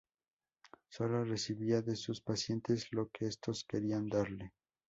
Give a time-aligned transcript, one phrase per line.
[0.89, 4.51] Solo recibía de sus pacientes lo que estos querían darle.